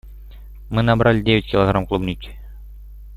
Мы 0.71 0.81
набрали 0.81 1.21
девять 1.21 1.45
килограмм 1.45 1.85
клубники. 1.85 2.35